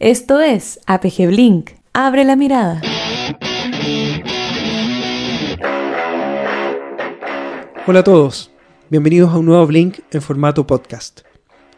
Esto 0.00 0.40
es 0.40 0.80
APG 0.86 1.26
Blink. 1.26 1.72
Abre 1.92 2.24
la 2.24 2.34
mirada. 2.34 2.80
Hola 7.86 7.98
a 7.98 8.02
todos, 8.02 8.50
bienvenidos 8.88 9.30
a 9.30 9.36
un 9.36 9.44
nuevo 9.44 9.66
Blink 9.66 9.98
en 10.10 10.22
formato 10.22 10.66
podcast. 10.66 11.20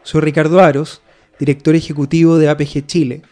Soy 0.05 0.21
Ricardo 0.21 0.61
Aros, 0.61 1.03
director 1.41 1.75
ejecutivo 1.75 2.39
de 2.39 2.49
APG 2.49 2.87
Chile, 2.87 3.23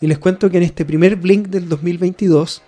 y 0.00 0.06
les 0.06 0.20
cuento 0.20 0.48
que 0.48 0.58
en 0.58 0.62
este 0.62 0.84
primer 0.84 1.16
Blink 1.16 1.48
del 1.48 1.68
2022 1.68 2.62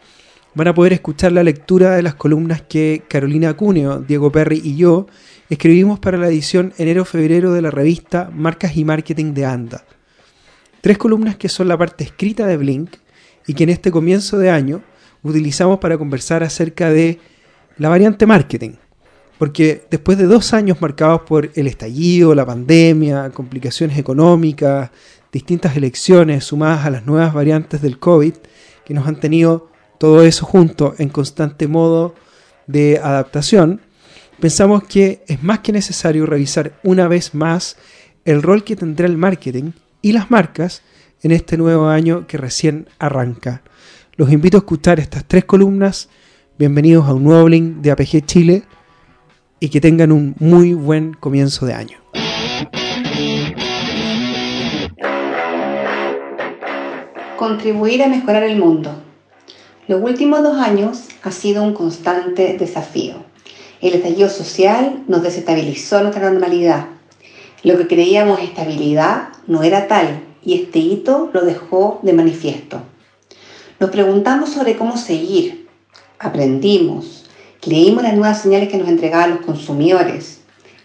van 0.56 0.66
a 0.66 0.74
poder 0.74 0.94
escuchar 0.94 1.30
la 1.30 1.44
lectura 1.44 1.94
de 1.94 2.02
las 2.02 2.16
columnas 2.16 2.60
que 2.62 3.04
Carolina 3.08 3.54
Cuneo, 3.56 4.00
Diego 4.00 4.32
Perry 4.32 4.60
y 4.64 4.74
yo 4.74 5.06
escribimos 5.48 6.00
para 6.00 6.18
la 6.18 6.26
edición 6.26 6.74
enero-febrero 6.76 7.52
de 7.52 7.62
la 7.62 7.70
revista 7.70 8.32
Marcas 8.34 8.76
y 8.76 8.84
Marketing 8.84 9.32
de 9.32 9.46
ANDA 9.46 9.84
Tres 10.88 10.96
columnas 10.96 11.36
que 11.36 11.50
son 11.50 11.68
la 11.68 11.76
parte 11.76 12.02
escrita 12.02 12.46
de 12.46 12.56
Blink 12.56 12.96
y 13.46 13.52
que 13.52 13.64
en 13.64 13.68
este 13.68 13.90
comienzo 13.90 14.38
de 14.38 14.48
año 14.48 14.80
utilizamos 15.22 15.80
para 15.80 15.98
conversar 15.98 16.42
acerca 16.42 16.88
de 16.88 17.20
la 17.76 17.90
variante 17.90 18.24
marketing. 18.24 18.70
Porque 19.36 19.84
después 19.90 20.16
de 20.16 20.24
dos 20.24 20.54
años 20.54 20.80
marcados 20.80 21.20
por 21.28 21.50
el 21.54 21.66
estallido, 21.66 22.34
la 22.34 22.46
pandemia, 22.46 23.28
complicaciones 23.34 23.98
económicas, 23.98 24.88
distintas 25.30 25.76
elecciones 25.76 26.44
sumadas 26.44 26.86
a 26.86 26.90
las 26.90 27.04
nuevas 27.04 27.34
variantes 27.34 27.82
del 27.82 27.98
COVID, 27.98 28.32
que 28.86 28.94
nos 28.94 29.06
han 29.06 29.20
tenido 29.20 29.70
todo 29.98 30.22
eso 30.22 30.46
junto 30.46 30.94
en 30.96 31.10
constante 31.10 31.68
modo 31.68 32.14
de 32.66 32.96
adaptación, 32.96 33.82
pensamos 34.40 34.84
que 34.84 35.22
es 35.26 35.42
más 35.42 35.58
que 35.58 35.72
necesario 35.72 36.24
revisar 36.24 36.80
una 36.82 37.08
vez 37.08 37.34
más 37.34 37.76
el 38.24 38.40
rol 38.40 38.64
que 38.64 38.74
tendrá 38.74 39.06
el 39.06 39.18
marketing 39.18 39.72
y 40.02 40.12
las 40.12 40.30
marcas 40.30 40.82
en 41.22 41.32
este 41.32 41.56
nuevo 41.56 41.88
año 41.88 42.26
que 42.26 42.38
recién 42.38 42.88
arranca. 42.98 43.62
Los 44.16 44.30
invito 44.30 44.56
a 44.56 44.60
escuchar 44.60 45.00
estas 45.00 45.24
tres 45.24 45.44
columnas. 45.44 46.08
Bienvenidos 46.58 47.08
a 47.08 47.14
un 47.14 47.24
nuevo 47.24 47.48
link 47.48 47.76
de 47.78 47.90
APG 47.90 48.26
Chile 48.26 48.62
y 49.60 49.68
que 49.68 49.80
tengan 49.80 50.12
un 50.12 50.34
muy 50.38 50.74
buen 50.74 51.14
comienzo 51.14 51.66
de 51.66 51.74
año. 51.74 51.98
Contribuir 57.36 58.02
a 58.02 58.08
mejorar 58.08 58.42
el 58.42 58.58
mundo. 58.58 59.02
Los 59.86 60.02
últimos 60.02 60.42
dos 60.42 60.58
años 60.58 61.04
ha 61.22 61.30
sido 61.30 61.62
un 61.62 61.72
constante 61.72 62.56
desafío. 62.58 63.24
El 63.80 63.94
estallido 63.94 64.28
social 64.28 65.04
nos 65.06 65.22
desestabilizó 65.22 66.02
nuestra 66.02 66.28
normalidad. 66.28 66.86
Lo 67.62 67.78
que 67.78 67.86
creíamos 67.86 68.40
estabilidad 68.40 69.30
no 69.48 69.64
era 69.64 69.88
tal 69.88 70.20
y 70.44 70.54
este 70.54 70.78
hito 70.78 71.30
lo 71.32 71.44
dejó 71.44 71.98
de 72.02 72.12
manifiesto. 72.12 72.80
Nos 73.80 73.90
preguntamos 73.90 74.50
sobre 74.50 74.76
cómo 74.76 74.96
seguir, 74.96 75.68
aprendimos, 76.18 77.26
leímos 77.64 78.02
las 78.02 78.14
nuevas 78.14 78.40
señales 78.42 78.68
que 78.68 78.78
nos 78.78 78.88
entregaban 78.88 79.30
los 79.30 79.40
consumidores 79.40 80.40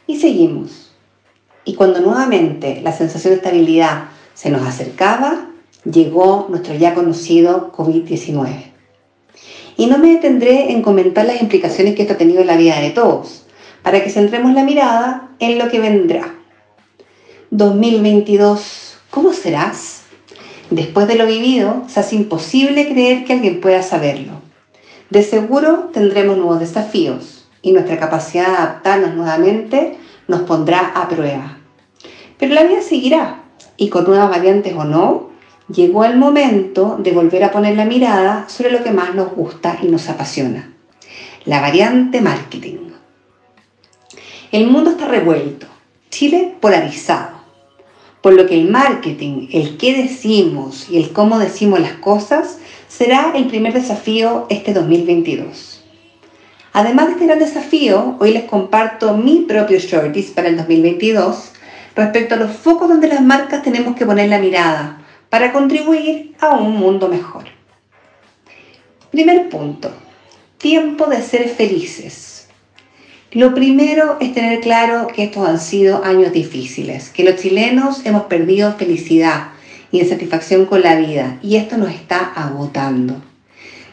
y 0.08 0.20
seguimos. 0.20 0.92
Y 1.66 1.76
cuando 1.76 2.02
nuevamente 2.02 2.82
la 2.84 2.92
sensación 2.92 3.32
de 3.32 3.38
estabilidad 3.38 4.06
se 4.34 4.50
nos 4.50 4.68
acercaba, 4.68 5.50
llegó 5.86 6.48
nuestro 6.50 6.76
ya 6.76 6.94
conocido 6.94 7.72
COVID-19. 7.72 8.72
Y 9.78 9.88
no 9.88 9.98
me 9.98 10.14
detendré 10.14 10.72
en 10.72 10.82
comentar 10.82 11.26
las 11.26 11.42
implicaciones 11.42 11.96
que 11.96 12.04
esto 12.04 12.14
ha 12.14 12.18
tenido 12.18 12.42
en 12.42 12.48
la 12.48 12.58
vida 12.58 12.80
de 12.80 12.92
todos, 12.92 13.46
para 13.82 14.04
que 14.04 14.10
centremos 14.10 14.54
la 14.54 14.64
mirada 14.64 15.30
en 15.40 15.58
lo 15.58 15.70
que 15.70 15.80
vendrá. 15.80 16.36
2022, 17.56 18.98
¿cómo 19.12 19.32
serás? 19.32 20.06
Después 20.72 21.08
de 21.08 21.14
lo 21.14 21.28
vivido, 21.28 21.84
se 21.88 22.00
hace 22.00 22.16
imposible 22.16 22.88
creer 22.88 23.26
que 23.26 23.34
alguien 23.34 23.62
pueda 23.62 23.84
saberlo. 23.84 24.42
De 25.12 25.22
seguro 25.22 25.92
tendremos 25.94 26.36
nuevos 26.36 26.60
desafíos 26.60 27.48
y 27.62 27.72
nuestra 27.72 28.00
capacidad 28.00 28.48
de 28.48 28.56
adaptarnos 28.56 29.14
nuevamente 29.14 30.00
nos 30.28 30.42
pondrá 30.42 30.94
a 30.96 31.08
prueba. 31.08 31.60
Pero 32.40 32.56
la 32.56 32.64
vida 32.64 32.82
seguirá 32.82 33.44
y 33.78 33.90
con 33.90 34.06
nuevas 34.06 34.32
variantes 34.32 34.74
o 34.76 34.84
no, 34.84 35.30
llegó 35.72 36.06
el 36.06 36.18
momento 36.18 36.98
de 36.98 37.12
volver 37.12 37.44
a 37.44 37.52
poner 37.52 37.78
la 37.78 37.86
mirada 37.86 38.50
sobre 38.50 38.72
lo 38.72 38.84
que 38.84 38.90
más 38.90 39.14
nos 39.14 39.32
gusta 39.32 39.78
y 39.80 39.90
nos 39.90 40.10
apasiona. 40.10 40.74
La 41.46 41.62
variante 41.62 42.20
marketing. 42.20 42.94
El 44.52 44.72
mundo 44.72 44.90
está 44.90 45.06
revuelto, 45.08 45.68
Chile 46.10 46.56
polarizado 46.60 47.43
por 48.24 48.34
lo 48.36 48.46
que 48.48 48.56
el 48.56 48.70
marketing, 48.70 49.50
el 49.52 49.76
qué 49.76 50.02
decimos 50.02 50.90
y 50.90 50.96
el 50.96 51.12
cómo 51.12 51.40
decimos 51.40 51.82
las 51.82 51.92
cosas, 51.96 52.58
será 52.88 53.34
el 53.36 53.48
primer 53.48 53.74
desafío 53.74 54.48
este 54.50 54.74
2022. 54.74 55.84
Además 56.72 57.08
de 57.08 57.12
este 57.12 57.26
gran 57.26 57.40
desafío, 57.40 58.16
hoy 58.22 58.32
les 58.32 58.46
comparto 58.46 59.18
mi 59.18 59.42
propio 59.42 59.78
shorties 59.78 60.32
para 60.32 60.48
el 60.48 60.56
2022 60.56 61.52
respecto 61.98 62.36
a 62.36 62.38
los 62.38 62.52
focos 62.52 62.88
donde 62.88 63.10
las 63.10 63.22
marcas 63.22 63.62
tenemos 63.62 63.94
que 63.98 64.06
poner 64.06 64.30
la 64.30 64.40
mirada 64.40 65.06
para 65.30 65.52
contribuir 65.52 66.34
a 66.40 66.52
un 66.52 66.78
mundo 66.78 67.10
mejor. 67.10 67.44
Primer 69.12 69.50
punto, 69.50 69.92
tiempo 70.58 71.08
de 71.08 71.22
ser 71.22 71.50
felices. 71.50 72.33
Lo 73.34 73.56
primero 73.56 74.18
es 74.20 74.32
tener 74.36 74.60
claro 74.60 75.08
que 75.08 75.24
estos 75.24 75.50
han 75.50 75.60
sido 75.60 76.04
años 76.06 76.32
difíciles, 76.34 77.10
que 77.10 77.24
los 77.24 77.38
chilenos 77.38 78.06
hemos 78.06 78.26
perdido 78.26 78.76
felicidad 78.76 79.48
y 79.92 80.06
satisfacción 80.06 80.68
con 80.68 80.84
la 80.84 80.98
vida 80.98 81.40
y 81.42 81.56
esto 81.56 81.78
nos 81.78 81.90
está 81.90 82.20
agotando. 82.20 83.16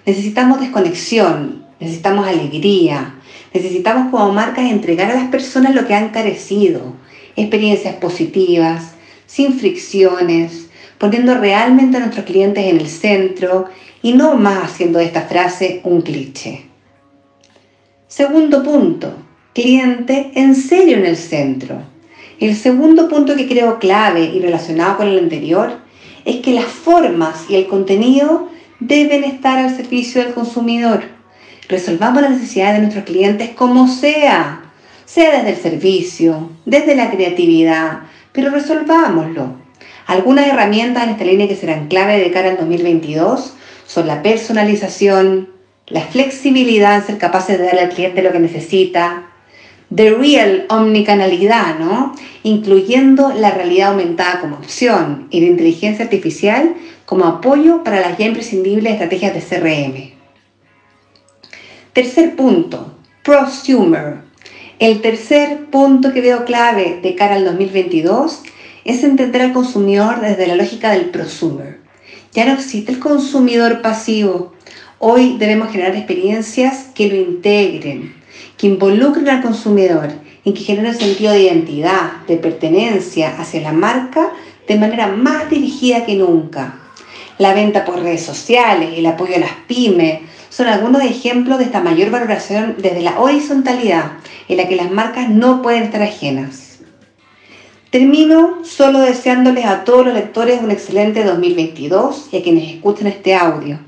Necesitamos 0.04 0.60
desconexión, 0.60 1.64
necesitamos 1.80 2.28
alegría, 2.28 3.14
necesitamos 3.54 4.10
como 4.10 4.30
marcas 4.30 4.70
entregar 4.70 5.10
a 5.10 5.14
las 5.14 5.30
personas 5.30 5.74
lo 5.74 5.86
que 5.86 5.94
han 5.94 6.10
carecido, 6.10 6.96
experiencias 7.34 7.94
positivas, 7.94 8.90
sin 9.24 9.54
fricciones, 9.54 10.66
poniendo 10.98 11.32
realmente 11.38 11.96
a 11.96 12.00
nuestros 12.00 12.26
clientes 12.26 12.66
en 12.66 12.76
el 12.78 12.88
centro 12.88 13.70
y 14.02 14.12
no 14.12 14.34
más 14.34 14.64
haciendo 14.64 14.98
de 14.98 15.06
esta 15.06 15.22
frase 15.22 15.80
un 15.82 16.02
cliché. 16.02 16.66
Segundo 18.06 18.62
punto, 18.62 19.14
cliente 19.54 20.30
en 20.34 20.54
serio 20.54 20.96
en 20.96 21.06
el 21.06 21.16
centro. 21.16 21.82
El 22.38 22.56
segundo 22.56 23.08
punto 23.08 23.36
que 23.36 23.48
creo 23.48 23.78
clave 23.78 24.24
y 24.24 24.40
relacionado 24.40 24.96
con 24.96 25.08
el 25.08 25.18
anterior 25.18 25.78
es 26.24 26.36
que 26.36 26.54
las 26.54 26.66
formas 26.66 27.44
y 27.48 27.56
el 27.56 27.66
contenido 27.66 28.48
deben 28.78 29.24
estar 29.24 29.58
al 29.58 29.76
servicio 29.76 30.22
del 30.22 30.32
consumidor. 30.32 31.02
Resolvamos 31.68 32.22
las 32.22 32.32
necesidades 32.32 32.76
de 32.76 32.80
nuestros 32.80 33.04
clientes 33.04 33.50
como 33.50 33.88
sea, 33.88 34.62
sea 35.04 35.36
desde 35.36 35.50
el 35.50 35.56
servicio, 35.56 36.50
desde 36.64 36.94
la 36.94 37.10
creatividad, 37.10 38.00
pero 38.32 38.50
resolvámoslo. 38.50 39.54
Algunas 40.06 40.46
herramientas 40.46 41.04
en 41.04 41.10
esta 41.10 41.24
línea 41.24 41.46
que 41.46 41.56
serán 41.56 41.88
clave 41.88 42.18
de 42.18 42.30
cara 42.30 42.50
al 42.50 42.56
2022 42.56 43.54
son 43.86 44.06
la 44.06 44.22
personalización, 44.22 45.50
la 45.86 46.00
flexibilidad 46.02 47.04
ser 47.04 47.18
capaces 47.18 47.58
de 47.58 47.66
darle 47.66 47.82
al 47.82 47.90
cliente 47.90 48.22
lo 48.22 48.32
que 48.32 48.38
necesita, 48.38 49.29
The 49.94 50.10
Real 50.10 50.66
omnicanalidad, 50.68 51.78
¿no? 51.80 52.14
Incluyendo 52.44 53.32
la 53.32 53.50
realidad 53.50 53.90
aumentada 53.90 54.40
como 54.40 54.56
opción 54.56 55.26
y 55.30 55.40
la 55.40 55.48
inteligencia 55.48 56.04
artificial 56.04 56.76
como 57.06 57.24
apoyo 57.24 57.82
para 57.82 58.00
las 58.00 58.16
ya 58.16 58.26
imprescindibles 58.26 58.92
estrategias 58.92 59.34
de 59.34 59.40
CRM. 59.40 60.20
Tercer 61.92 62.36
punto, 62.36 62.94
prosumer. 63.24 64.18
El 64.78 65.00
tercer 65.00 65.66
punto 65.66 66.12
que 66.12 66.20
veo 66.20 66.44
clave 66.44 67.00
de 67.02 67.16
cara 67.16 67.34
al 67.34 67.44
2022 67.44 68.44
es 68.84 69.02
entender 69.02 69.42
al 69.42 69.52
consumidor 69.52 70.20
desde 70.20 70.46
la 70.46 70.54
lógica 70.54 70.92
del 70.92 71.06
prosumer. 71.06 71.80
Ya 72.32 72.46
no 72.46 72.52
existe 72.52 72.92
el 72.92 73.00
consumidor 73.00 73.82
pasivo. 73.82 74.52
Hoy 75.00 75.36
debemos 75.36 75.72
generar 75.72 75.96
experiencias 75.96 76.86
que 76.94 77.08
lo 77.08 77.16
integren, 77.16 78.19
que 78.60 78.66
involucren 78.66 79.26
al 79.30 79.40
consumidor 79.40 80.10
y 80.44 80.52
que 80.52 80.60
generen 80.60 80.94
sentido 80.94 81.32
de 81.32 81.44
identidad, 81.44 82.12
de 82.28 82.36
pertenencia 82.36 83.34
hacia 83.38 83.62
la 83.62 83.72
marca 83.72 84.32
de 84.68 84.78
manera 84.78 85.06
más 85.06 85.48
dirigida 85.48 86.04
que 86.04 86.14
nunca. 86.14 86.74
La 87.38 87.54
venta 87.54 87.86
por 87.86 88.02
redes 88.02 88.22
sociales, 88.22 88.90
el 88.94 89.06
apoyo 89.06 89.36
a 89.36 89.38
las 89.38 89.52
pymes, 89.66 90.20
son 90.50 90.66
algunos 90.66 91.02
ejemplos 91.02 91.58
de 91.58 91.64
esta 91.64 91.80
mayor 91.80 92.10
valoración 92.10 92.74
desde 92.76 93.00
la 93.00 93.18
horizontalidad 93.18 94.12
en 94.46 94.58
la 94.58 94.68
que 94.68 94.76
las 94.76 94.90
marcas 94.90 95.30
no 95.30 95.62
pueden 95.62 95.84
estar 95.84 96.02
ajenas. 96.02 96.80
Termino 97.88 98.58
solo 98.64 99.00
deseándoles 99.00 99.64
a 99.64 99.84
todos 99.84 100.04
los 100.04 100.14
lectores 100.14 100.60
un 100.60 100.70
excelente 100.70 101.24
2022 101.24 102.28
y 102.30 102.36
a 102.36 102.42
quienes 102.42 102.74
escuchen 102.74 103.06
este 103.06 103.34
audio 103.34 103.78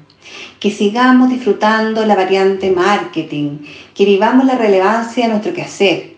que 0.63 0.71
sigamos 0.71 1.29
disfrutando 1.29 2.07
la 2.07 2.15
variante 2.15 2.71
marketing, 2.71 3.59
que 3.97 4.05
vivamos 4.05 4.47
la 4.47 4.57
relevancia 4.57 5.25
de 5.25 5.31
nuestro 5.31 5.53
quehacer. 5.53 6.15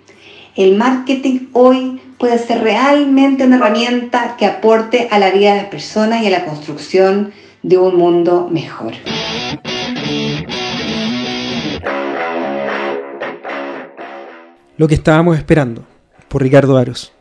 El 0.54 0.76
marketing 0.76 1.48
hoy 1.54 1.98
puede 2.18 2.36
ser 2.36 2.60
realmente 2.62 3.46
una 3.46 3.56
herramienta 3.56 4.36
que 4.36 4.44
aporte 4.44 5.08
a 5.10 5.18
la 5.18 5.30
vida 5.30 5.54
de 5.54 5.62
las 5.62 5.70
personas 5.70 6.22
y 6.22 6.26
a 6.26 6.30
la 6.30 6.44
construcción 6.44 7.32
de 7.62 7.78
un 7.78 7.96
mundo 7.96 8.50
mejor. 8.52 8.92
Lo 14.76 14.86
que 14.88 14.94
estábamos 14.94 15.38
esperando, 15.38 15.86
por 16.28 16.42
Ricardo 16.42 16.76
Aros. 16.76 17.14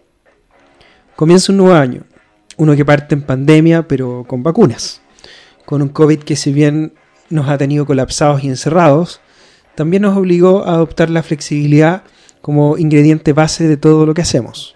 Comienza 1.16 1.54
un 1.54 1.60
nuevo 1.60 1.76
año, 1.76 2.04
uno 2.58 2.76
que 2.76 2.84
parte 2.84 3.16
en 3.16 3.22
pandemia, 3.22 3.88
pero 3.88 4.26
con 4.28 4.44
vacunas, 4.44 5.02
con 5.64 5.82
un 5.82 5.88
COVID 5.88 6.20
que 6.20 6.36
si 6.36 6.52
bien 6.52 6.92
nos 7.34 7.50
ha 7.50 7.58
tenido 7.58 7.86
colapsados 7.86 8.44
y 8.44 8.48
encerrados, 8.48 9.20
también 9.76 10.04
nos 10.04 10.16
obligó 10.16 10.66
a 10.66 10.76
adoptar 10.76 11.10
la 11.10 11.24
flexibilidad 11.24 12.04
como 12.42 12.78
ingrediente 12.78 13.34
base 13.34 13.68
de 13.68 13.78
todo 13.78 14.06
lo 14.06 14.14
que 14.14 14.22
hacemos. 14.22 14.76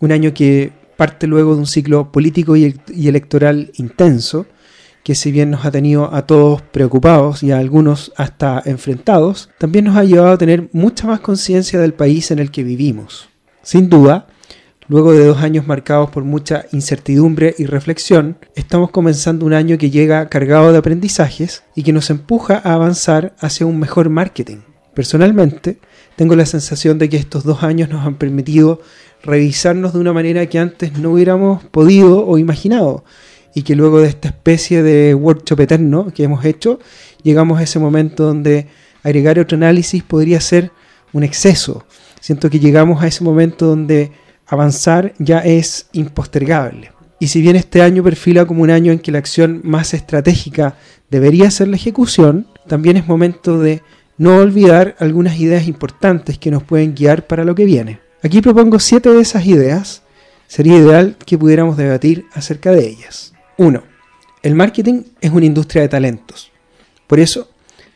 Un 0.00 0.12
año 0.12 0.34
que 0.34 0.72
parte 0.96 1.26
luego 1.26 1.54
de 1.54 1.60
un 1.60 1.66
ciclo 1.66 2.10
político 2.12 2.56
y, 2.56 2.74
electoral 3.06 3.70
intenso, 3.76 4.46
que 5.04 5.14
si 5.14 5.30
bien 5.30 5.50
nos 5.50 5.64
ha 5.64 5.70
tenido 5.70 6.12
a 6.12 6.26
todos 6.26 6.60
preocupados 6.60 7.42
y 7.42 7.52
a 7.52 7.58
algunos 7.58 8.12
hasta 8.16 8.60
enfrentados, 8.64 9.48
también 9.58 9.86
nos 9.86 9.96
ha 9.96 10.04
llevado 10.04 10.32
a 10.32 10.38
tener 10.38 10.68
mucha 10.72 11.06
más 11.06 11.20
conciencia 11.20 11.78
del 11.78 11.94
país 11.94 12.30
en 12.30 12.40
el 12.40 12.50
que 12.50 12.64
vivimos. 12.64 13.28
Sin 13.62 13.88
duda, 13.88 14.26
Luego 14.90 15.12
de 15.12 15.26
dos 15.26 15.42
años 15.42 15.66
marcados 15.66 16.08
por 16.08 16.24
mucha 16.24 16.64
incertidumbre 16.72 17.54
y 17.58 17.66
reflexión, 17.66 18.38
estamos 18.54 18.90
comenzando 18.90 19.44
un 19.44 19.52
año 19.52 19.76
que 19.76 19.90
llega 19.90 20.30
cargado 20.30 20.72
de 20.72 20.78
aprendizajes 20.78 21.62
y 21.74 21.82
que 21.82 21.92
nos 21.92 22.08
empuja 22.08 22.62
a 22.64 22.72
avanzar 22.72 23.34
hacia 23.38 23.66
un 23.66 23.78
mejor 23.78 24.08
marketing. 24.08 24.60
Personalmente, 24.94 25.76
tengo 26.16 26.34
la 26.36 26.46
sensación 26.46 26.96
de 26.96 27.10
que 27.10 27.18
estos 27.18 27.44
dos 27.44 27.62
años 27.62 27.90
nos 27.90 28.06
han 28.06 28.14
permitido 28.14 28.80
revisarnos 29.22 29.92
de 29.92 29.98
una 29.98 30.14
manera 30.14 30.46
que 30.46 30.58
antes 30.58 30.98
no 30.98 31.10
hubiéramos 31.10 31.64
podido 31.64 32.26
o 32.26 32.38
imaginado 32.38 33.04
y 33.54 33.64
que 33.64 33.76
luego 33.76 34.00
de 34.00 34.08
esta 34.08 34.28
especie 34.28 34.82
de 34.82 35.14
workshop 35.14 35.60
eterno 35.60 36.06
que 36.14 36.24
hemos 36.24 36.46
hecho, 36.46 36.78
llegamos 37.22 37.60
a 37.60 37.64
ese 37.64 37.78
momento 37.78 38.24
donde 38.24 38.68
agregar 39.02 39.38
otro 39.38 39.56
análisis 39.56 40.02
podría 40.02 40.40
ser 40.40 40.70
un 41.12 41.24
exceso. 41.24 41.84
Siento 42.20 42.48
que 42.48 42.58
llegamos 42.58 43.02
a 43.02 43.06
ese 43.06 43.22
momento 43.22 43.66
donde 43.66 44.12
avanzar 44.48 45.14
ya 45.18 45.40
es 45.40 45.88
impostergable. 45.92 46.92
Y 47.20 47.28
si 47.28 47.40
bien 47.40 47.56
este 47.56 47.82
año 47.82 48.02
perfila 48.02 48.46
como 48.46 48.62
un 48.62 48.70
año 48.70 48.92
en 48.92 49.00
que 49.00 49.12
la 49.12 49.18
acción 49.18 49.60
más 49.64 49.92
estratégica 49.92 50.76
debería 51.10 51.50
ser 51.50 51.68
la 51.68 51.76
ejecución, 51.76 52.46
también 52.66 52.96
es 52.96 53.06
momento 53.06 53.58
de 53.58 53.82
no 54.18 54.36
olvidar 54.36 54.96
algunas 54.98 55.38
ideas 55.38 55.66
importantes 55.66 56.38
que 56.38 56.50
nos 56.50 56.62
pueden 56.62 56.94
guiar 56.94 57.26
para 57.26 57.44
lo 57.44 57.54
que 57.54 57.64
viene. 57.64 58.00
Aquí 58.22 58.40
propongo 58.40 58.78
siete 58.78 59.10
de 59.10 59.20
esas 59.20 59.46
ideas. 59.46 60.02
Sería 60.46 60.78
ideal 60.78 61.16
que 61.24 61.38
pudiéramos 61.38 61.76
debatir 61.76 62.26
acerca 62.32 62.72
de 62.72 62.88
ellas. 62.88 63.32
1. 63.58 63.82
El 64.42 64.54
marketing 64.54 65.02
es 65.20 65.30
una 65.30 65.46
industria 65.46 65.82
de 65.82 65.88
talentos. 65.88 66.50
Por 67.06 67.20
eso 67.20 67.48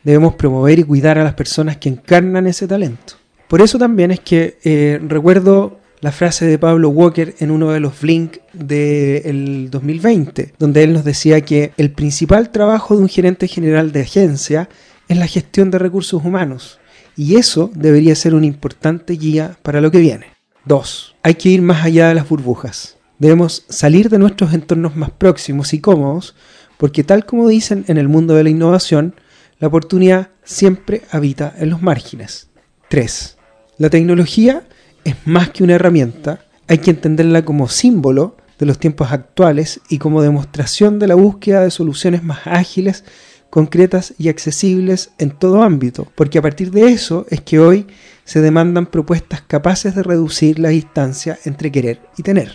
debemos 0.03 0.35
promover 0.35 0.79
y 0.79 0.85
cuidar 0.85 1.19
a 1.19 1.25
las 1.25 1.35
personas 1.35 1.77
que 1.77 1.89
encarnan 1.89 2.47
ese 2.47 2.67
talento. 2.67 3.15
Por 3.49 3.61
eso 3.61 3.79
también 3.79 4.11
es 4.11 4.21
que 4.21 4.59
eh, 4.65 5.01
recuerdo 5.07 5.79
la 6.03 6.11
frase 6.11 6.47
de 6.47 6.59
Pablo 6.59 6.89
Walker 6.89 7.37
en 7.39 7.53
uno 7.53 7.71
de 7.71 7.79
los 7.79 8.01
Blink 8.01 8.39
del 8.53 9.71
2020, 9.71 10.53
donde 10.59 10.83
él 10.83 10.93
nos 10.93 11.05
decía 11.05 11.41
que 11.43 11.73
el 11.77 11.93
principal 11.93 12.51
trabajo 12.51 12.97
de 12.97 13.03
un 13.03 13.09
gerente 13.09 13.47
general 13.47 13.93
de 13.93 14.01
agencia 14.01 14.69
es 15.07 15.17
la 15.17 15.29
gestión 15.29 15.71
de 15.71 15.79
recursos 15.79 16.25
humanos, 16.25 16.81
y 17.17 17.37
eso 17.37 17.71
debería 17.73 18.17
ser 18.17 18.35
una 18.35 18.47
importante 18.47 19.13
guía 19.13 19.57
para 19.63 19.81
lo 19.81 19.93
que 19.93 20.01
viene. 20.01 20.27
2. 20.65 21.15
Hay 21.23 21.35
que 21.35 21.51
ir 21.51 21.63
más 21.63 21.85
allá 21.85 22.09
de 22.09 22.17
las 22.17 22.29
burbujas. 22.29 22.97
Debemos 23.21 23.65
salir 23.69 24.09
de 24.09 24.19
nuestros 24.19 24.53
entornos 24.55 24.97
más 24.97 25.13
próximos 25.13 25.73
y 25.73 25.79
cómodos, 25.81 26.35
porque 26.79 27.05
tal 27.05 27.25
como 27.25 27.47
dicen 27.47 27.85
en 27.87 27.97
el 27.97 28.09
mundo 28.09 28.35
de 28.35 28.43
la 28.43 28.51
innovación, 28.51 29.15
la 29.61 29.69
oportunidad 29.69 30.31
siempre 30.43 31.03
habita 31.13 31.55
en 31.57 31.71
los 31.71 31.81
márgenes. 31.81 32.49
3. 32.89 33.37
La 33.79 33.89
tecnología 33.89 34.65
es 35.05 35.17
más 35.25 35.51
que 35.51 35.65
una 35.65 35.75
herramienta, 35.75 36.41
hay 36.69 36.79
que 36.79 36.91
entenderla 36.91 37.45
como 37.45 37.69
símbolo 37.69 38.37
de 38.59 38.67
los 38.67 38.79
tiempos 38.79 39.13
actuales 39.13 39.81
y 39.89 39.99
como 39.99 40.23
demostración 40.23 40.99
de 40.99 41.09
la 41.09 41.15
búsqueda 41.15 41.63
de 41.63 41.71
soluciones 41.71 42.23
más 42.23 42.47
ágiles, 42.47 43.05
concretas 43.51 44.15
y 44.19 44.29
accesibles 44.29 45.11
en 45.19 45.31
todo 45.31 45.63
ámbito, 45.63 46.07
porque 46.15 46.39
a 46.39 46.43
partir 46.43 46.71
de 46.71 46.93
eso 46.93 47.27
es 47.29 47.41
que 47.41 47.59
hoy 47.59 47.87
se 48.25 48.41
demandan 48.41 48.87
propuestas 48.87 49.43
capaces 49.43 49.95
de 49.95 50.03
reducir 50.03 50.59
la 50.59 50.71
distancia 50.71 51.39
entre 51.45 51.73
querer 51.73 52.01
y 52.17 52.23
tener. 52.23 52.55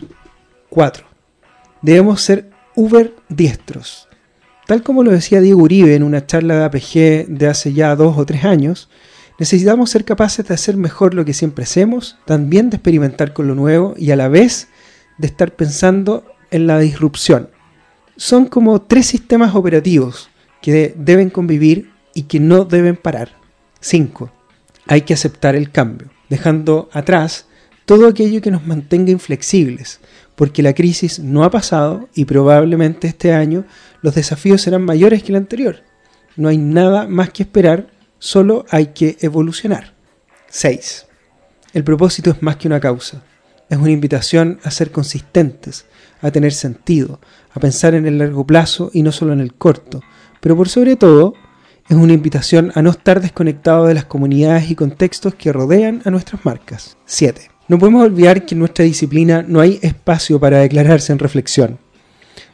4. 0.70 1.06
Debemos 1.82 2.22
ser 2.22 2.50
uber 2.76 3.14
diestros. 3.30 4.08
Tal 4.66 4.84
como 4.84 5.04
lo 5.04 5.12
decía 5.12 5.42
Diego 5.42 5.62
Uribe 5.62 5.96
en 5.96 6.04
una 6.04 6.26
charla 6.26 6.58
de 6.58 6.64
APG 6.66 7.28
de 7.28 7.48
hace 7.48 7.74
ya 7.74 7.96
dos 7.96 8.18
o 8.18 8.26
tres 8.26 8.44
años, 8.44 8.90
Necesitamos 9.40 9.92
ser 9.92 10.04
capaces 10.04 10.48
de 10.48 10.54
hacer 10.54 10.78
mejor 10.78 11.14
lo 11.14 11.24
que 11.24 11.34
siempre 11.34 11.64
hacemos, 11.64 12.18
también 12.26 12.70
de 12.70 12.78
experimentar 12.78 13.34
con 13.34 13.48
lo 13.48 13.56
nuevo 13.56 13.94
y 13.98 14.12
a 14.12 14.16
la 14.16 14.30
vez 14.30 14.68
de 15.18 15.28
estar 15.28 15.56
pensando 15.56 16.26
en 16.50 16.66
la 16.66 16.80
disrupción. 16.80 17.50
Son 18.16 18.48
como 18.48 18.82
tres 18.82 19.06
sistemas 19.06 19.54
operativos 19.54 20.30
que 20.62 20.96
deben 20.98 21.30
convivir 21.30 21.92
y 22.16 22.24
que 22.24 22.40
no 22.40 22.66
deben 22.66 22.96
parar. 22.96 23.38
5. 23.80 24.32
Hay 24.88 25.02
que 25.02 25.14
aceptar 25.14 25.56
el 25.56 25.72
cambio, 25.72 26.10
dejando 26.30 26.90
atrás 26.92 27.46
todo 27.86 28.08
aquello 28.08 28.42
que 28.42 28.52
nos 28.52 28.66
mantenga 28.66 29.12
inflexibles, 29.12 30.00
porque 30.36 30.64
la 30.64 30.74
crisis 30.74 31.20
no 31.20 31.44
ha 31.44 31.52
pasado 31.52 32.10
y 32.16 32.26
probablemente 32.26 33.08
este 33.08 33.34
año 33.34 33.66
los 34.02 34.16
desafíos 34.16 34.62
serán 34.62 34.84
mayores 34.84 35.22
que 35.22 35.32
el 35.32 35.38
anterior. 35.38 35.84
No 36.36 36.50
hay 36.50 36.58
nada 36.58 37.08
más 37.08 37.30
que 37.30 37.44
esperar 37.44 37.88
Solo 38.20 38.66
hay 38.70 38.88
que 38.88 39.18
evolucionar. 39.22 39.94
6. 40.50 41.06
El 41.74 41.84
propósito 41.84 42.32
es 42.32 42.42
más 42.42 42.56
que 42.56 42.68
una 42.68 42.80
causa. 42.80 43.24
Es 43.70 43.78
una 43.78 43.92
invitación 43.92 44.60
a 44.64 44.72
ser 44.72 44.92
consistentes, 44.92 45.86
a 46.22 46.32
tener 46.32 46.54
sentido, 46.54 47.20
a 47.54 47.60
pensar 47.60 47.94
en 47.94 48.06
el 48.06 48.18
largo 48.18 48.48
plazo 48.48 48.90
y 48.94 49.04
no 49.04 49.12
solo 49.12 49.34
en 49.34 49.42
el 49.42 49.54
corto. 49.54 50.02
Pero 50.40 50.56
por 50.56 50.70
sobre 50.70 50.96
todo, 50.96 51.34
es 51.90 51.96
una 51.96 52.14
invitación 52.14 52.72
a 52.76 52.82
no 52.82 52.90
estar 52.90 53.22
desconectado 53.22 53.86
de 53.86 53.94
las 53.94 54.06
comunidades 54.06 54.72
y 54.72 54.76
contextos 54.76 55.36
que 55.36 55.54
rodean 55.54 56.02
a 56.06 56.10
nuestras 56.10 56.44
marcas. 56.44 56.98
7. 57.06 57.50
No 57.68 57.78
podemos 57.78 58.04
olvidar 58.04 58.46
que 58.46 58.56
en 58.56 58.60
nuestra 58.60 58.86
disciplina 58.86 59.44
no 59.48 59.60
hay 59.60 59.80
espacio 59.82 60.40
para 60.40 60.60
declararse 60.60 61.12
en 61.12 61.20
reflexión. 61.20 61.80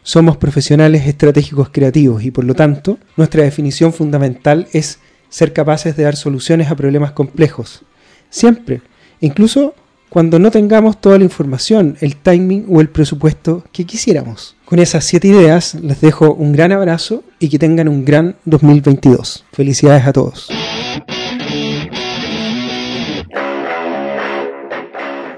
Somos 0.01 0.37
profesionales 0.37 1.07
estratégicos 1.07 1.69
creativos 1.69 2.23
y 2.23 2.31
por 2.31 2.43
lo 2.43 2.55
tanto 2.55 2.97
nuestra 3.15 3.43
definición 3.43 3.93
fundamental 3.93 4.67
es 4.73 4.99
ser 5.33 5.51
capaces 5.51 5.97
de 5.97 6.03
dar 6.03 6.15
soluciones 6.15 6.69
a 6.69 6.75
problemas 6.75 7.11
complejos. 7.11 7.81
Siempre, 8.29 8.81
incluso 9.19 9.73
cuando 10.09 10.37
no 10.37 10.51
tengamos 10.51 11.01
toda 11.01 11.17
la 11.17 11.23
información, 11.23 11.97
el 12.01 12.17
timing 12.17 12.67
o 12.69 12.81
el 12.81 12.89
presupuesto 12.89 13.63
que 13.71 13.83
quisiéramos. 13.83 14.55
Con 14.63 14.77
esas 14.77 15.05
siete 15.05 15.29
ideas 15.29 15.73
les 15.73 16.01
dejo 16.01 16.35
un 16.35 16.51
gran 16.51 16.71
abrazo 16.71 17.23
y 17.39 17.49
que 17.49 17.57
tengan 17.57 17.87
un 17.87 18.05
gran 18.05 18.35
2022. 18.45 19.43
Felicidades 19.51 20.05
a 20.05 20.13
todos. 20.13 20.49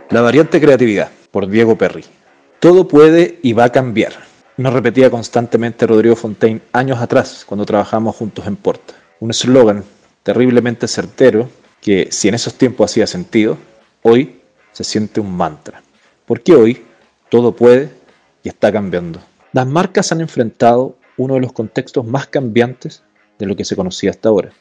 La 0.09 0.19
variante 0.19 0.59
creatividad, 0.59 1.09
por 1.31 1.47
Diego 1.47 1.77
Perry. 1.77 2.03
Todo 2.59 2.85
puede 2.85 3.39
y 3.43 3.53
va 3.53 3.63
a 3.63 3.71
cambiar. 3.71 4.11
Nos 4.57 4.73
repetía 4.73 5.09
constantemente 5.09 5.87
Rodrigo 5.87 6.17
Fontaine 6.17 6.59
años 6.73 6.99
atrás 6.99 7.45
cuando 7.47 7.65
trabajamos 7.65 8.17
juntos 8.17 8.45
en 8.45 8.57
Porta 8.57 9.04
un 9.19 9.31
eslogan 9.31 9.83
terriblemente 10.23 10.87
certero 10.87 11.49
que 11.81 12.07
si 12.11 12.27
en 12.27 12.35
esos 12.35 12.55
tiempos 12.55 12.91
hacía 12.91 13.07
sentido, 13.07 13.57
hoy 14.01 14.41
se 14.71 14.83
siente 14.83 15.19
un 15.19 15.35
mantra. 15.35 15.83
Porque 16.25 16.53
hoy 16.53 16.83
todo 17.29 17.55
puede 17.55 17.91
y 18.43 18.49
está 18.49 18.71
cambiando. 18.71 19.19
Las 19.53 19.67
marcas 19.67 20.11
han 20.11 20.21
enfrentado 20.21 20.97
uno 21.17 21.35
de 21.35 21.41
los 21.41 21.53
contextos 21.53 22.05
más 22.05 22.27
cambiantes 22.27 23.03
de 23.39 23.45
lo 23.45 23.55
que 23.55 23.65
se 23.65 23.75
conocía 23.75 24.09
hasta 24.09 24.29
ahora. 24.29 24.51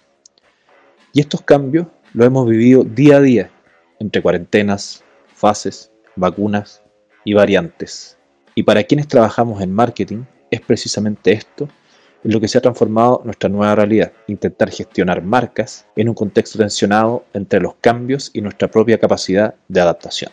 Y 1.12 1.20
estos 1.20 1.42
cambios 1.42 1.86
lo 2.12 2.24
hemos 2.24 2.48
vivido 2.48 2.84
día 2.84 3.16
a 3.16 3.20
día, 3.20 3.50
entre 3.98 4.22
cuarentenas, 4.22 5.02
fases, 5.34 5.90
vacunas 6.16 6.82
y 7.24 7.34
variantes. 7.34 8.18
Y 8.54 8.62
para 8.62 8.84
quienes 8.84 9.08
trabajamos 9.08 9.62
en 9.62 9.72
marketing, 9.72 10.24
es 10.50 10.60
precisamente 10.60 11.32
esto 11.32 11.68
en 12.24 12.32
lo 12.32 12.40
que 12.40 12.48
se 12.48 12.58
ha 12.58 12.62
transformado 12.62 13.20
nuestra 13.24 13.50
nueva 13.50 13.74
realidad, 13.74 14.12
intentar 14.26 14.70
gestionar 14.70 15.22
marcas 15.22 15.86
en 15.94 16.08
un 16.08 16.14
contexto 16.14 16.58
tensionado 16.58 17.24
entre 17.34 17.60
los 17.60 17.74
cambios 17.80 18.30
y 18.32 18.40
nuestra 18.40 18.68
propia 18.68 18.98
capacidad 18.98 19.54
de 19.68 19.80
adaptación. 19.80 20.32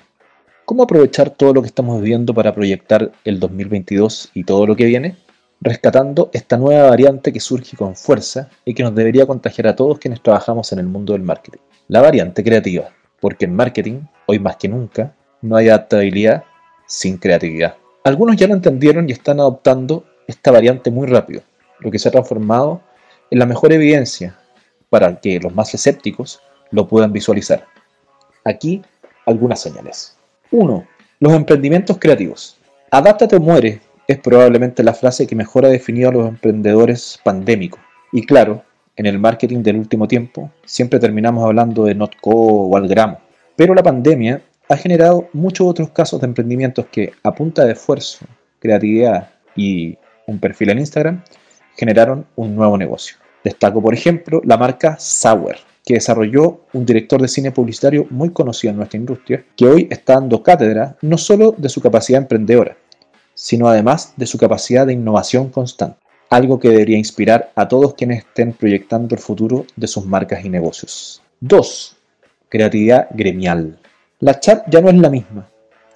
¿Cómo 0.66 0.84
aprovechar 0.84 1.32
todo 1.32 1.54
lo 1.54 1.62
que 1.62 1.68
estamos 1.68 2.02
viviendo 2.02 2.34
para 2.34 2.56
proyectar 2.56 3.12
el 3.26 3.40
2022 3.40 4.32
y 4.34 4.46
todo 4.46 4.66
lo 4.66 4.76
que 4.76 4.86
viene? 4.86 5.18
Rescatando 5.60 6.30
esta 6.34 6.58
nueva 6.58 6.90
variante 6.90 7.34
que 7.34 7.42
surge 7.42 7.76
con 7.76 7.96
fuerza 7.96 8.50
y 8.64 8.74
que 8.74 8.84
nos 8.84 8.96
debería 8.96 9.26
contagiar 9.26 9.68
a 9.68 9.76
todos 9.76 10.00
quienes 10.00 10.22
trabajamos 10.22 10.72
en 10.72 10.80
el 10.80 10.86
mundo 10.86 11.12
del 11.12 11.24
marketing. 11.24 11.60
La 11.90 12.02
variante 12.02 12.42
creativa, 12.42 12.90
porque 13.20 13.46
en 13.46 13.56
marketing, 13.56 14.02
hoy 14.28 14.40
más 14.40 14.56
que 14.56 14.70
nunca, 14.70 15.14
No 15.44 15.56
hay 15.56 15.70
adaptabilidad 15.70 16.44
sin 16.86 17.18
creatividad. 17.18 17.76
Algunos 18.04 18.36
ya 18.36 18.48
lo 18.48 18.54
entendieron 18.54 19.10
y 19.10 19.12
están 19.12 19.40
adoptando 19.40 20.06
esta 20.28 20.52
variante 20.52 20.92
muy 20.92 21.08
rápido, 21.08 21.42
lo 21.82 21.92
que 21.92 22.00
se 22.00 22.08
ha 22.08 22.12
transformado 22.12 22.82
en 23.30 23.40
la 23.40 23.46
mejor 23.46 23.74
evidencia 23.74 24.38
para 24.90 25.20
que 25.20 25.40
los 25.40 25.54
más 25.54 25.74
escépticos 25.74 26.42
lo 26.72 26.88
puedan 26.88 27.14
visualizar. 27.14 27.66
Aquí 28.46 28.82
algunas 29.26 29.62
señales. 29.62 30.18
1. 30.52 30.88
Los 31.20 31.34
emprendimientos 31.34 31.98
creativos. 31.98 32.58
Adáptate 32.92 33.36
o 33.36 33.40
muere 33.40 33.82
es 34.08 34.18
probablemente 34.20 34.84
la 34.84 34.94
frase 34.94 35.28
que 35.28 35.36
mejor 35.36 35.66
ha 35.66 35.70
definido 35.70 36.10
a 36.10 36.12
los 36.12 36.28
emprendedores 36.28 37.20
pandémicos. 37.24 37.80
Y 38.12 38.26
claro, 38.26 38.64
en 38.98 39.06
el 39.06 39.20
marketing 39.20 39.64
del 39.64 39.78
último 39.78 40.08
tiempo 40.08 40.52
siempre 40.66 41.00
terminamos 41.00 41.46
hablando 41.46 41.86
de 41.86 41.96
Notco 41.96 42.32
o 42.32 42.76
Algramo. 42.76 43.20
Pero 43.56 43.74
la 43.74 43.84
pandemia 43.84 44.42
ha 44.68 44.78
generado 44.78 45.30
muchos 45.34 45.68
otros 45.68 45.90
casos 45.92 46.20
de 46.20 46.28
emprendimientos 46.28 46.86
que 46.92 47.14
a 47.24 47.34
punta 47.34 47.64
de 47.66 47.74
esfuerzo, 47.74 48.26
creatividad 48.60 49.30
y 49.56 49.98
un 50.28 50.40
perfil 50.40 50.72
en 50.72 50.80
Instagram 50.80 51.24
generaron 51.76 52.26
un 52.36 52.56
nuevo 52.56 52.78
negocio. 52.78 53.18
Destaco, 53.44 53.82
por 53.82 53.94
ejemplo, 53.94 54.42
la 54.46 54.58
marca 54.58 54.98
Sauer, 55.00 55.58
que 55.86 55.96
desarrolló 55.96 56.62
un 56.74 56.86
director 56.86 57.22
de 57.22 57.28
cine 57.28 57.52
publicitario 57.52 58.06
muy 58.10 58.32
conocido 58.32 58.72
en 58.72 58.78
nuestra 58.78 59.00
industria, 59.00 59.46
que 59.56 59.66
hoy 59.66 59.88
está 59.90 60.14
dando 60.14 60.44
cátedra 60.44 60.96
no 61.02 61.18
solo 61.18 61.56
de 61.58 61.70
su 61.70 61.82
capacidad 61.82 62.22
emprendedora, 62.22 62.78
sino 63.34 63.68
además 63.68 64.14
de 64.16 64.28
su 64.28 64.38
capacidad 64.38 64.86
de 64.86 64.94
innovación 64.94 65.50
constante, 65.50 65.98
algo 66.30 66.60
que 66.60 66.70
debería 66.70 66.98
inspirar 66.98 67.52
a 67.56 67.68
todos 67.68 67.96
quienes 67.96 68.20
estén 68.20 68.54
proyectando 68.54 69.16
el 69.16 69.22
futuro 69.22 69.66
de 69.76 69.88
sus 69.88 70.06
marcas 70.06 70.46
y 70.46 70.50
negocios. 70.50 71.22
2. 71.40 71.98
Creatividad 72.48 73.08
gremial. 73.12 73.80
La 74.20 74.40
chat 74.40 74.64
ya 74.70 74.82
no 74.82 74.90
es 74.90 74.96
la 74.96 75.10
misma, 75.10 75.50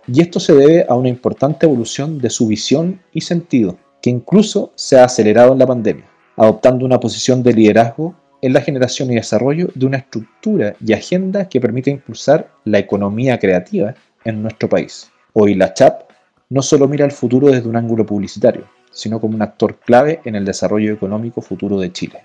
y 0.07 0.21
esto 0.21 0.39
se 0.39 0.53
debe 0.53 0.85
a 0.87 0.95
una 0.95 1.09
importante 1.09 1.65
evolución 1.65 2.19
de 2.19 2.29
su 2.29 2.47
visión 2.47 3.01
y 3.11 3.21
sentido, 3.21 3.77
que 4.05 4.11
incluso 4.11 4.71
se 4.75 4.99
ha 4.99 5.05
acelerado 5.05 5.53
en 5.53 5.57
la 5.57 5.65
pandemia, 5.65 6.05
adoptando 6.37 6.85
una 6.85 6.99
posición 6.99 7.41
de 7.41 7.53
liderazgo 7.53 8.13
en 8.39 8.53
la 8.53 8.61
generación 8.61 9.09
y 9.09 9.15
desarrollo 9.15 9.69
de 9.73 9.87
una 9.87 9.97
estructura 9.97 10.75
y 10.79 10.93
agenda 10.93 11.49
que 11.49 11.59
permite 11.59 11.89
impulsar 11.89 12.51
la 12.65 12.77
economía 12.77 13.39
creativa 13.39 13.95
en 14.23 14.43
nuestro 14.43 14.69
país. 14.69 15.09
Hoy 15.33 15.55
la 15.55 15.73
CHAP 15.73 16.03
no 16.51 16.61
solo 16.61 16.87
mira 16.87 17.03
el 17.03 17.13
futuro 17.13 17.47
desde 17.47 17.67
un 17.67 17.77
ángulo 17.77 18.05
publicitario, 18.05 18.65
sino 18.91 19.19
como 19.19 19.33
un 19.33 19.41
actor 19.41 19.79
clave 19.79 20.19
en 20.23 20.35
el 20.35 20.45
desarrollo 20.45 20.93
económico 20.93 21.41
futuro 21.41 21.79
de 21.79 21.91
Chile. 21.91 22.19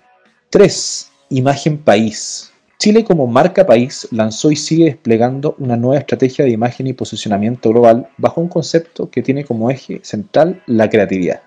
3. 0.50 1.10
Imagen 1.30 1.78
país. 1.78 2.52
Chile 2.78 3.04
como 3.04 3.26
marca 3.26 3.64
país 3.64 4.06
lanzó 4.10 4.50
y 4.50 4.56
sigue 4.56 4.84
desplegando 4.84 5.56
una 5.58 5.78
nueva 5.78 5.98
estrategia 5.98 6.44
de 6.44 6.50
imagen 6.50 6.88
y 6.88 6.92
posicionamiento 6.92 7.70
global 7.70 8.10
bajo 8.18 8.42
un 8.42 8.48
concepto 8.48 9.08
que 9.10 9.22
tiene 9.22 9.46
como 9.46 9.70
eje 9.70 10.00
central 10.02 10.62
la 10.66 10.90
creatividad. 10.90 11.40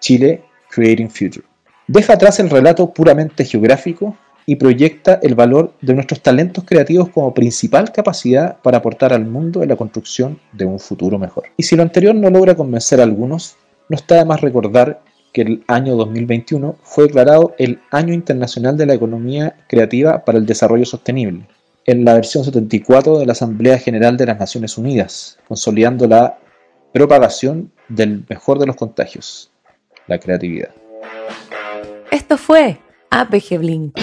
Chile 0.00 0.42
Creating 0.70 1.10
Future. 1.10 1.46
Deja 1.86 2.14
atrás 2.14 2.40
el 2.40 2.50
relato 2.50 2.92
puramente 2.92 3.44
geográfico 3.44 4.16
y 4.46 4.56
proyecta 4.56 5.20
el 5.22 5.34
valor 5.34 5.74
de 5.80 5.94
nuestros 5.94 6.20
talentos 6.22 6.64
creativos 6.64 7.10
como 7.10 7.34
principal 7.34 7.92
capacidad 7.92 8.56
para 8.62 8.78
aportar 8.78 9.12
al 9.12 9.26
mundo 9.26 9.62
en 9.62 9.68
la 9.68 9.76
construcción 9.76 10.40
de 10.52 10.64
un 10.64 10.80
futuro 10.80 11.18
mejor. 11.18 11.44
Y 11.56 11.62
si 11.62 11.76
lo 11.76 11.82
anterior 11.82 12.14
no 12.14 12.30
logra 12.30 12.56
convencer 12.56 13.00
a 13.00 13.04
algunos, 13.04 13.56
no 13.88 13.96
está 13.96 14.16
de 14.16 14.24
más 14.24 14.40
recordar 14.40 15.02
que 15.32 15.42
el 15.42 15.64
año 15.68 15.94
2021 15.96 16.76
fue 16.82 17.04
declarado 17.04 17.54
el 17.58 17.80
Año 17.90 18.12
Internacional 18.12 18.76
de 18.76 18.86
la 18.86 18.94
Economía 18.94 19.56
Creativa 19.68 20.24
para 20.24 20.38
el 20.38 20.46
Desarrollo 20.46 20.84
Sostenible, 20.84 21.46
en 21.86 22.04
la 22.04 22.14
versión 22.14 22.44
74 22.44 23.18
de 23.18 23.26
la 23.26 23.32
Asamblea 23.32 23.78
General 23.78 24.16
de 24.16 24.26
las 24.26 24.38
Naciones 24.38 24.76
Unidas, 24.78 25.38
consolidando 25.46 26.06
la 26.06 26.38
propagación 26.92 27.70
del 27.88 28.24
mejor 28.28 28.58
de 28.58 28.66
los 28.66 28.76
contagios, 28.76 29.49
la 30.10 30.18
creatividad. 30.18 30.74
Esto 32.10 32.36
fue 32.36 32.78
APG 33.10 33.58
Blink. 33.58 33.96